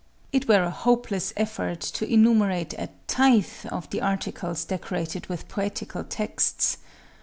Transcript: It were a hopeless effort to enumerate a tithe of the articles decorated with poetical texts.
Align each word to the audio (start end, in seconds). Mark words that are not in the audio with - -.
It 0.31 0.47
were 0.49 0.63
a 0.63 0.71
hopeless 0.71 1.31
effort 1.37 1.79
to 1.81 2.11
enumerate 2.11 2.73
a 2.73 2.89
tithe 3.05 3.67
of 3.71 3.87
the 3.91 4.01
articles 4.01 4.65
decorated 4.65 5.27
with 5.27 5.47
poetical 5.47 6.03
texts. 6.03 6.77